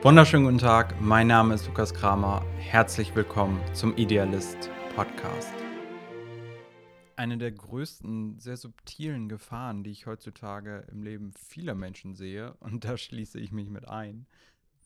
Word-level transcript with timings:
Wunderschönen 0.00 0.44
guten 0.44 0.58
Tag, 0.58 1.00
mein 1.00 1.26
Name 1.26 1.54
ist 1.54 1.66
Lukas 1.66 1.92
Kramer. 1.92 2.46
Herzlich 2.56 3.16
willkommen 3.16 3.60
zum 3.74 3.96
Idealist 3.96 4.70
Podcast. 4.94 5.52
Eine 7.16 7.36
der 7.36 7.50
größten, 7.50 8.38
sehr 8.38 8.56
subtilen 8.56 9.28
Gefahren, 9.28 9.82
die 9.82 9.90
ich 9.90 10.06
heutzutage 10.06 10.86
im 10.92 11.02
Leben 11.02 11.32
vieler 11.32 11.74
Menschen 11.74 12.14
sehe, 12.14 12.54
und 12.60 12.84
da 12.84 12.96
schließe 12.96 13.40
ich 13.40 13.50
mich 13.50 13.70
mit 13.70 13.88
ein, 13.88 14.28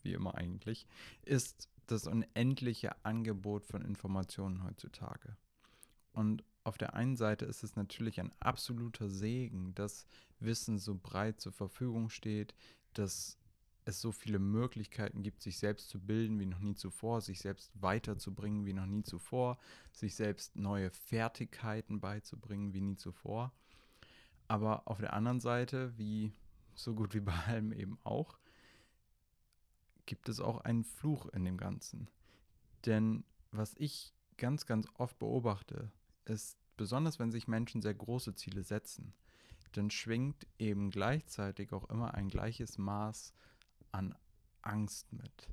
wie 0.01 0.13
immer 0.13 0.33
eigentlich, 0.33 0.87
ist 1.21 1.69
das 1.85 2.07
unendliche 2.07 2.95
Angebot 3.05 3.67
von 3.67 3.83
Informationen 3.83 4.63
heutzutage. 4.63 5.37
Und 6.11 6.43
auf 6.63 6.79
der 6.79 6.95
einen 6.95 7.17
Seite 7.17 7.45
ist 7.45 7.63
es 7.63 7.75
natürlich 7.75 8.19
ein 8.19 8.31
absoluter 8.39 9.09
Segen, 9.09 9.75
dass 9.75 10.07
Wissen 10.39 10.79
so 10.79 10.95
breit 10.95 11.39
zur 11.39 11.51
Verfügung 11.51 12.09
steht, 12.09 12.55
dass 12.93 13.37
es 13.85 14.01
so 14.01 14.11
viele 14.11 14.39
Möglichkeiten 14.39 15.23
gibt, 15.23 15.41
sich 15.41 15.57
selbst 15.57 15.89
zu 15.89 15.99
bilden 15.99 16.39
wie 16.39 16.45
noch 16.45 16.59
nie 16.59 16.75
zuvor, 16.75 17.21
sich 17.21 17.39
selbst 17.39 17.71
weiterzubringen 17.81 18.65
wie 18.65 18.73
noch 18.73 18.85
nie 18.85 19.03
zuvor, 19.03 19.57
sich 19.91 20.15
selbst 20.15 20.55
neue 20.55 20.89
Fertigkeiten 20.91 21.99
beizubringen 21.99 22.73
wie 22.73 22.81
nie 22.81 22.95
zuvor. 22.95 23.51
Aber 24.47 24.87
auf 24.87 24.99
der 24.99 25.13
anderen 25.13 25.39
Seite, 25.39 25.97
wie 25.97 26.33
so 26.75 26.95
gut 26.95 27.13
wie 27.13 27.19
bei 27.19 27.33
allem 27.47 27.71
eben 27.71 27.97
auch, 28.03 28.37
gibt 30.05 30.29
es 30.29 30.39
auch 30.39 30.61
einen 30.61 30.83
Fluch 30.83 31.27
in 31.27 31.45
dem 31.45 31.57
Ganzen. 31.57 32.09
Denn 32.85 33.23
was 33.51 33.73
ich 33.77 34.13
ganz, 34.37 34.65
ganz 34.65 34.87
oft 34.95 35.17
beobachte, 35.19 35.91
ist, 36.25 36.57
besonders 36.75 37.19
wenn 37.19 37.31
sich 37.31 37.47
Menschen 37.47 37.81
sehr 37.81 37.93
große 37.93 38.35
Ziele 38.35 38.63
setzen, 38.63 39.13
dann 39.71 39.89
schwingt 39.89 40.47
eben 40.59 40.91
gleichzeitig 40.91 41.73
auch 41.73 41.89
immer 41.89 42.13
ein 42.13 42.29
gleiches 42.29 42.77
Maß 42.77 43.33
Angst 44.63 45.11
mit. 45.13 45.49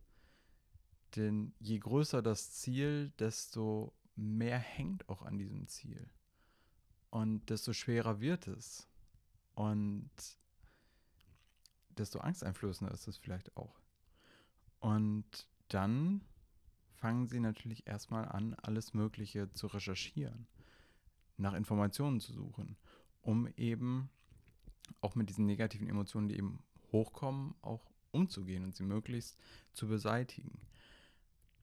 Denn 1.16 1.52
je 1.58 1.78
größer 1.78 2.22
das 2.22 2.52
Ziel, 2.52 3.10
desto 3.18 3.92
mehr 4.14 4.58
hängt 4.58 5.08
auch 5.08 5.22
an 5.22 5.38
diesem 5.38 5.66
Ziel. 5.66 6.08
Und 7.10 7.50
desto 7.50 7.72
schwerer 7.72 8.20
wird 8.20 8.46
es. 8.46 8.88
Und 9.54 10.10
desto 11.90 12.20
angsteinflößender 12.20 12.92
ist 12.94 13.08
es 13.08 13.16
vielleicht 13.18 13.56
auch. 13.56 13.80
Und 14.78 15.48
dann 15.68 16.22
fangen 16.94 17.26
sie 17.26 17.40
natürlich 17.40 17.86
erstmal 17.86 18.26
an, 18.26 18.54
alles 18.54 18.94
Mögliche 18.94 19.52
zu 19.52 19.66
recherchieren, 19.66 20.46
nach 21.36 21.54
Informationen 21.54 22.20
zu 22.20 22.32
suchen, 22.32 22.76
um 23.20 23.48
eben 23.56 24.10
auch 25.00 25.14
mit 25.14 25.28
diesen 25.28 25.46
negativen 25.46 25.88
Emotionen, 25.88 26.28
die 26.28 26.36
eben 26.36 26.62
hochkommen, 26.92 27.54
auch 27.62 27.90
umzugehen 28.12 28.64
und 28.64 28.74
sie 28.74 28.82
möglichst 28.82 29.38
zu 29.72 29.88
beseitigen. 29.88 30.60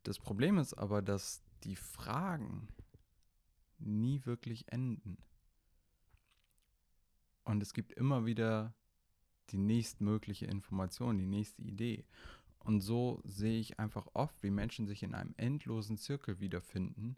Das 0.04 0.20
Problem 0.20 0.58
ist 0.58 0.74
aber, 0.74 1.02
dass 1.02 1.44
die 1.64 1.76
Fragen 1.76 2.68
nie 3.80 4.26
wirklich 4.26 4.72
enden. 4.72 5.18
Und 7.44 7.62
es 7.62 7.74
gibt 7.74 7.94
immer 7.94 8.26
wieder 8.26 8.74
die 9.50 9.58
nächstmögliche 9.58 10.46
Information, 10.46 11.18
die 11.18 11.26
nächste 11.26 11.62
Idee. 11.62 12.06
Und 12.60 12.82
so 12.82 13.22
sehe 13.24 13.60
ich 13.60 13.80
einfach 13.80 14.08
oft, 14.14 14.44
wie 14.44 14.50
Menschen 14.50 14.88
sich 14.88 15.04
in 15.04 15.16
einem 15.16 15.34
endlosen 15.38 15.98
Zirkel 15.98 16.40
wiederfinden, 16.42 17.16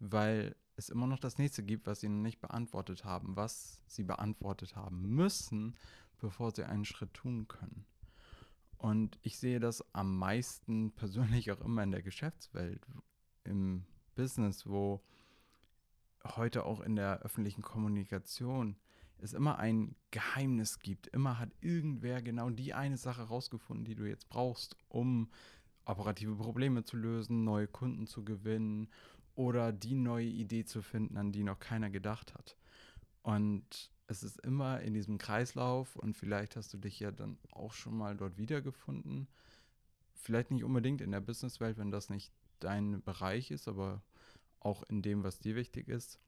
weil 0.00 0.56
es 0.74 0.88
immer 0.88 1.06
noch 1.06 1.20
das 1.20 1.38
nächste 1.38 1.62
gibt, 1.62 1.86
was 1.86 2.00
sie 2.00 2.08
noch 2.08 2.22
nicht 2.22 2.40
beantwortet 2.40 3.04
haben, 3.04 3.36
was 3.36 3.80
sie 3.86 4.02
beantwortet 4.02 4.74
haben 4.74 5.02
müssen, 5.14 5.76
bevor 6.18 6.50
sie 6.50 6.64
einen 6.64 6.84
Schritt 6.84 7.14
tun 7.14 7.46
können. 7.46 7.86
Und 8.80 9.18
ich 9.20 9.38
sehe 9.38 9.60
das 9.60 9.84
am 9.92 10.16
meisten 10.16 10.92
persönlich 10.96 11.52
auch 11.52 11.60
immer 11.60 11.82
in 11.82 11.90
der 11.90 12.02
Geschäftswelt, 12.02 12.86
im 13.44 13.84
Business, 14.14 14.66
wo 14.66 15.02
heute 16.24 16.64
auch 16.64 16.80
in 16.80 16.96
der 16.96 17.20
öffentlichen 17.20 17.60
Kommunikation 17.60 18.76
es 19.18 19.34
immer 19.34 19.58
ein 19.58 19.96
Geheimnis 20.10 20.78
gibt. 20.78 21.08
Immer 21.08 21.38
hat 21.38 21.50
irgendwer 21.60 22.22
genau 22.22 22.48
die 22.48 22.72
eine 22.72 22.96
Sache 22.96 23.22
rausgefunden, 23.22 23.84
die 23.84 23.94
du 23.94 24.04
jetzt 24.04 24.30
brauchst, 24.30 24.76
um 24.88 25.30
operative 25.84 26.34
Probleme 26.36 26.82
zu 26.82 26.96
lösen, 26.96 27.44
neue 27.44 27.68
Kunden 27.68 28.06
zu 28.06 28.24
gewinnen 28.24 28.88
oder 29.34 29.72
die 29.72 29.94
neue 29.94 30.26
Idee 30.26 30.64
zu 30.64 30.80
finden, 30.80 31.18
an 31.18 31.32
die 31.32 31.44
noch 31.44 31.58
keiner 31.58 31.90
gedacht 31.90 32.32
hat. 32.32 32.56
Und 33.22 33.90
es 34.10 34.24
ist 34.24 34.40
immer 34.40 34.80
in 34.80 34.92
diesem 34.92 35.18
Kreislauf 35.18 35.94
und 35.94 36.16
vielleicht 36.16 36.56
hast 36.56 36.74
du 36.74 36.78
dich 36.78 36.98
ja 36.98 37.12
dann 37.12 37.38
auch 37.52 37.72
schon 37.72 37.96
mal 37.96 38.16
dort 38.16 38.38
wiedergefunden. 38.38 39.28
Vielleicht 40.14 40.50
nicht 40.50 40.64
unbedingt 40.64 41.00
in 41.00 41.12
der 41.12 41.20
Businesswelt, 41.20 41.78
wenn 41.78 41.92
das 41.92 42.10
nicht 42.10 42.32
dein 42.58 43.02
Bereich 43.02 43.52
ist, 43.52 43.68
aber 43.68 44.02
auch 44.58 44.82
in 44.82 45.00
dem, 45.00 45.22
was 45.22 45.38
dir 45.38 45.54
wichtig 45.54 45.88
ist, 45.88 46.18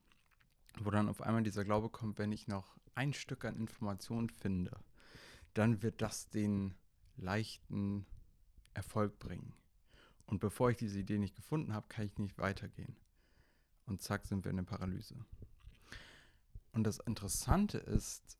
wo 0.79 0.91
dann 0.91 1.09
auf 1.09 1.21
einmal 1.21 1.43
dieser 1.43 1.65
Glaube 1.65 1.89
kommt, 1.89 2.19
wenn 2.19 2.31
ich 2.31 2.47
noch 2.47 2.77
ein 2.95 3.13
Stück 3.13 3.43
an 3.43 3.57
Informationen 3.57 4.29
finde, 4.29 4.79
dann 5.53 5.83
wird 5.83 6.01
das 6.01 6.29
den 6.29 6.75
leichten 7.17 8.05
Erfolg 8.73 9.19
bringen. 9.19 9.53
Und 10.25 10.39
bevor 10.39 10.71
ich 10.71 10.77
diese 10.77 10.99
Idee 10.99 11.19
nicht 11.19 11.35
gefunden 11.35 11.73
habe, 11.73 11.87
kann 11.89 12.05
ich 12.05 12.17
nicht 12.17 12.37
weitergehen. 12.37 12.95
Und 13.87 14.01
zack, 14.01 14.25
sind 14.25 14.45
wir 14.45 14.51
in 14.51 14.57
der 14.57 14.63
Paralyse. 14.63 15.17
Und 16.73 16.83
das 16.83 16.97
Interessante 16.99 17.77
ist, 17.77 18.37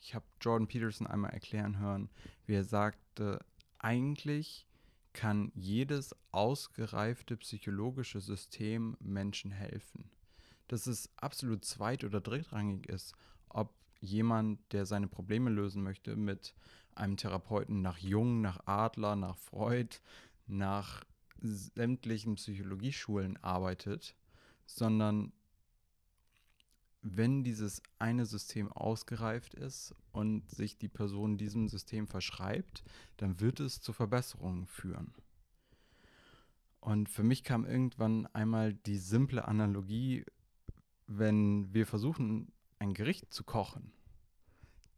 ich 0.00 0.14
habe 0.14 0.24
Jordan 0.40 0.68
Peterson 0.68 1.06
einmal 1.06 1.32
erklären 1.32 1.78
hören, 1.78 2.08
wie 2.46 2.54
er 2.54 2.64
sagte, 2.64 3.44
eigentlich 3.78 4.66
kann 5.12 5.52
jedes 5.54 6.14
ausgereifte 6.32 7.36
psychologische 7.36 8.20
System 8.20 8.96
Menschen 9.00 9.50
helfen. 9.50 10.10
Dass 10.68 10.86
es 10.86 11.10
absolut 11.16 11.64
zweit- 11.64 12.04
oder 12.04 12.20
drittrangig 12.20 12.88
ist, 12.88 13.14
ob 13.48 13.74
jemand, 14.00 14.60
der 14.72 14.86
seine 14.86 15.08
Probleme 15.08 15.50
lösen 15.50 15.82
möchte, 15.82 16.16
mit 16.16 16.54
einem 16.94 17.16
Therapeuten 17.16 17.82
nach 17.82 17.98
Jung, 17.98 18.40
nach 18.40 18.66
Adler, 18.66 19.16
nach 19.16 19.36
Freud, 19.36 19.96
nach 20.46 21.04
sämtlichen 21.40 22.36
Psychologieschulen 22.36 23.36
arbeitet, 23.42 24.16
sondern 24.66 25.32
wenn 27.06 27.44
dieses 27.44 27.82
eine 27.98 28.24
System 28.24 28.72
ausgereift 28.72 29.52
ist 29.52 29.94
und 30.12 30.50
sich 30.50 30.78
die 30.78 30.88
Person 30.88 31.36
diesem 31.36 31.68
System 31.68 32.08
verschreibt, 32.08 32.82
dann 33.18 33.40
wird 33.40 33.60
es 33.60 33.82
zu 33.82 33.92
Verbesserungen 33.92 34.66
führen. 34.66 35.12
Und 36.80 37.10
für 37.10 37.22
mich 37.22 37.44
kam 37.44 37.66
irgendwann 37.66 38.26
einmal 38.28 38.72
die 38.72 38.96
simple 38.96 39.46
Analogie, 39.46 40.24
wenn 41.06 41.72
wir 41.74 41.86
versuchen, 41.86 42.52
ein 42.78 42.94
Gericht 42.94 43.34
zu 43.34 43.44
kochen, 43.44 43.92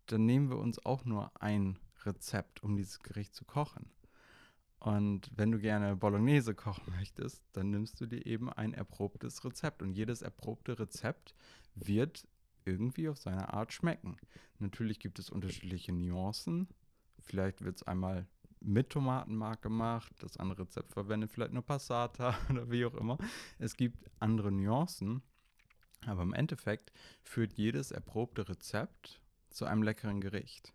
dann 0.06 0.26
nehmen 0.26 0.48
wir 0.48 0.58
uns 0.58 0.84
auch 0.86 1.04
nur 1.04 1.32
ein 1.42 1.76
Rezept, 2.04 2.62
um 2.62 2.76
dieses 2.76 3.00
Gericht 3.00 3.34
zu 3.34 3.44
kochen. 3.44 3.90
Und 4.86 5.32
wenn 5.34 5.50
du 5.50 5.58
gerne 5.58 5.96
Bolognese 5.96 6.54
kochen 6.54 6.94
möchtest, 6.96 7.42
dann 7.54 7.70
nimmst 7.70 8.00
du 8.00 8.06
dir 8.06 8.24
eben 8.24 8.52
ein 8.52 8.72
erprobtes 8.72 9.44
Rezept. 9.44 9.82
Und 9.82 9.94
jedes 9.94 10.22
erprobte 10.22 10.78
Rezept 10.78 11.34
wird 11.74 12.28
irgendwie 12.64 13.08
auf 13.08 13.18
seine 13.18 13.52
Art 13.52 13.72
schmecken. 13.72 14.16
Natürlich 14.60 15.00
gibt 15.00 15.18
es 15.18 15.28
unterschiedliche 15.28 15.92
Nuancen. 15.92 16.68
Vielleicht 17.18 17.64
wird 17.64 17.78
es 17.78 17.82
einmal 17.82 18.28
mit 18.60 18.90
Tomatenmark 18.90 19.60
gemacht, 19.60 20.12
das 20.20 20.36
andere 20.36 20.62
Rezept 20.62 20.92
verwendet 20.92 21.32
vielleicht 21.32 21.52
nur 21.52 21.66
Passata 21.66 22.38
oder 22.50 22.70
wie 22.70 22.84
auch 22.84 22.94
immer. 22.94 23.18
Es 23.58 23.76
gibt 23.76 24.08
andere 24.20 24.52
Nuancen, 24.52 25.20
aber 26.06 26.22
im 26.22 26.32
Endeffekt 26.32 26.92
führt 27.24 27.54
jedes 27.54 27.90
erprobte 27.90 28.48
Rezept 28.48 29.20
zu 29.50 29.64
einem 29.64 29.82
leckeren 29.82 30.20
Gericht. 30.20 30.72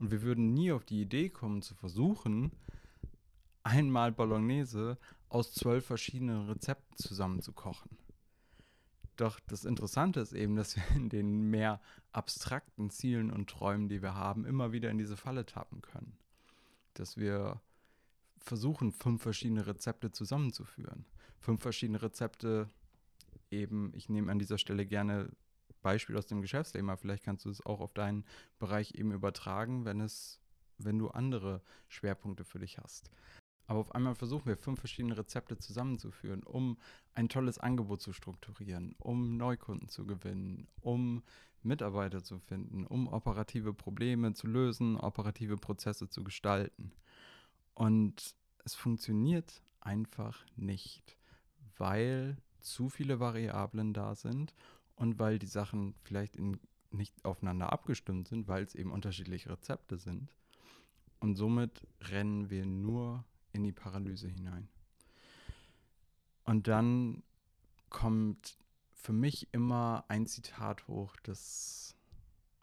Und 0.00 0.10
wir 0.10 0.22
würden 0.22 0.52
nie 0.52 0.72
auf 0.72 0.84
die 0.84 1.00
Idee 1.00 1.28
kommen 1.28 1.62
zu 1.62 1.76
versuchen, 1.76 2.50
einmal 3.62 4.12
Bolognese 4.12 4.98
aus 5.28 5.52
zwölf 5.52 5.86
verschiedenen 5.86 6.48
Rezepten 6.48 6.96
zusammenzukochen. 6.96 7.98
Doch 9.16 9.40
das 9.40 9.64
Interessante 9.64 10.20
ist 10.20 10.32
eben, 10.32 10.56
dass 10.56 10.76
wir 10.76 10.88
in 10.96 11.08
den 11.08 11.50
mehr 11.50 11.80
abstrakten 12.12 12.90
Zielen 12.90 13.30
und 13.30 13.48
Träumen, 13.48 13.88
die 13.88 14.02
wir 14.02 14.14
haben, 14.14 14.44
immer 14.44 14.72
wieder 14.72 14.90
in 14.90 14.98
diese 14.98 15.16
Falle 15.16 15.46
tappen 15.46 15.80
können. 15.82 16.16
Dass 16.94 17.16
wir 17.16 17.60
versuchen, 18.38 18.92
fünf 18.92 19.22
verschiedene 19.22 19.66
Rezepte 19.66 20.10
zusammenzuführen. 20.10 21.04
Fünf 21.38 21.62
verschiedene 21.62 22.02
Rezepte, 22.02 22.68
eben, 23.50 23.92
ich 23.94 24.08
nehme 24.08 24.30
an 24.30 24.38
dieser 24.38 24.58
Stelle 24.58 24.86
gerne 24.86 25.30
Beispiel 25.82 26.16
aus 26.16 26.26
dem 26.26 26.40
Geschäftsleben, 26.40 26.88
aber 26.88 26.98
vielleicht 26.98 27.24
kannst 27.24 27.44
du 27.44 27.50
es 27.50 27.64
auch 27.64 27.80
auf 27.80 27.92
deinen 27.92 28.24
Bereich 28.58 28.94
eben 28.94 29.12
übertragen, 29.12 29.84
wenn 29.84 30.00
es, 30.00 30.40
wenn 30.78 30.98
du 30.98 31.08
andere 31.08 31.60
Schwerpunkte 31.88 32.44
für 32.44 32.60
dich 32.60 32.78
hast. 32.78 33.10
Aber 33.72 33.80
auf 33.80 33.94
einmal 33.94 34.14
versuchen 34.14 34.44
wir 34.44 34.58
fünf 34.58 34.80
verschiedene 34.80 35.16
Rezepte 35.16 35.56
zusammenzuführen, 35.56 36.42
um 36.42 36.76
ein 37.14 37.30
tolles 37.30 37.56
Angebot 37.56 38.02
zu 38.02 38.12
strukturieren, 38.12 38.94
um 38.98 39.38
Neukunden 39.38 39.88
zu 39.88 40.04
gewinnen, 40.04 40.68
um 40.82 41.22
Mitarbeiter 41.62 42.22
zu 42.22 42.38
finden, 42.38 42.84
um 42.84 43.08
operative 43.08 43.72
Probleme 43.72 44.34
zu 44.34 44.46
lösen, 44.46 44.98
operative 44.98 45.56
Prozesse 45.56 46.10
zu 46.10 46.22
gestalten. 46.22 46.92
Und 47.72 48.34
es 48.62 48.74
funktioniert 48.74 49.62
einfach 49.80 50.44
nicht, 50.54 51.16
weil 51.78 52.36
zu 52.60 52.90
viele 52.90 53.20
Variablen 53.20 53.94
da 53.94 54.14
sind 54.14 54.52
und 54.96 55.18
weil 55.18 55.38
die 55.38 55.46
Sachen 55.46 55.94
vielleicht 56.02 56.36
in, 56.36 56.60
nicht 56.90 57.24
aufeinander 57.24 57.72
abgestimmt 57.72 58.28
sind, 58.28 58.48
weil 58.48 58.64
es 58.64 58.74
eben 58.74 58.92
unterschiedliche 58.92 59.48
Rezepte 59.48 59.96
sind. 59.96 60.30
Und 61.20 61.36
somit 61.36 61.86
rennen 62.02 62.50
wir 62.50 62.66
nur 62.66 63.24
in 63.52 63.62
die 63.62 63.72
Paralyse 63.72 64.28
hinein. 64.28 64.68
Und 66.44 66.68
dann 66.68 67.22
kommt 67.88 68.56
für 68.92 69.12
mich 69.12 69.52
immer 69.52 70.04
ein 70.08 70.26
Zitat 70.26 70.86
hoch, 70.88 71.16
das 71.22 71.96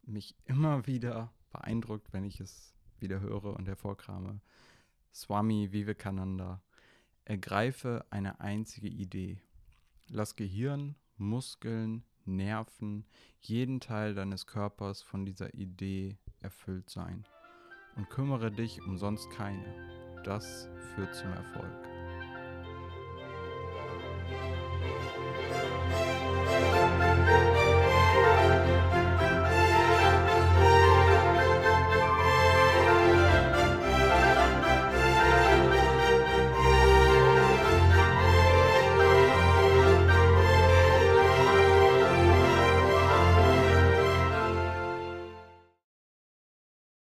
mich 0.03 0.36
immer 0.45 0.88
wieder 0.88 1.31
beeindruckt, 1.51 2.13
wenn 2.13 2.24
ich 2.24 2.39
es 2.39 2.74
wieder 3.00 3.19
höre 3.19 3.56
und 3.56 3.68
hervorkrame. 3.68 4.41
Swami 5.13 5.71
Vivekananda. 5.71 6.62
Ergreife 7.25 8.06
eine 8.09 8.39
einzige 8.39 8.88
Idee. 8.88 9.39
Lass 10.07 10.36
Gehirn, 10.36 10.95
Muskeln, 11.18 12.03
Nerven, 12.25 13.06
jeden 13.41 13.80
Teil 13.80 14.15
deines 14.15 14.47
Körpers 14.47 15.01
von 15.01 15.25
dieser 15.25 15.53
Idee 15.53 16.18
erfüllt 16.39 16.89
sein. 16.89 17.25
Und 17.95 18.09
kümmere 18.09 18.51
dich 18.51 18.81
um 18.81 18.97
sonst 18.97 19.30
keine. 19.31 20.09
Das 20.24 20.69
führt 20.95 21.13
zum 21.13 21.31
Erfolg. 21.33 21.88